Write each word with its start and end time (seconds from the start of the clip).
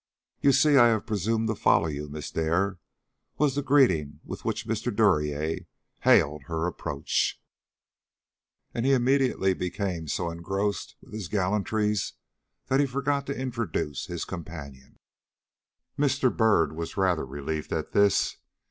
"You 0.39 0.51
see 0.51 0.77
I 0.77 0.87
have 0.87 1.05
presumed 1.05 1.47
to 1.49 1.53
follow 1.53 1.85
you, 1.85 2.09
Miss 2.09 2.31
Dare," 2.31 2.79
was 3.37 3.53
the 3.53 3.61
greeting 3.61 4.19
with 4.25 4.43
which 4.43 4.65
Mr. 4.65 4.91
Duryea 4.91 5.67
hailed 5.99 6.41
her 6.47 6.65
approach. 6.65 7.39
And 8.73 8.83
he 8.83 8.93
immediately 8.93 9.53
became 9.53 10.07
so 10.07 10.31
engrossed 10.31 10.95
with 11.01 11.13
his 11.13 11.27
gallantries 11.27 12.13
he 12.67 12.87
forgot 12.87 13.27
to 13.27 13.39
introduce 13.39 14.07
his 14.07 14.25
companion. 14.25 14.97
Mr. 15.99 16.35
Byrd 16.35 16.75
was 16.75 16.97
rather 16.97 17.23
relieved 17.23 17.71
at 17.71 17.91
this. 17.91 18.37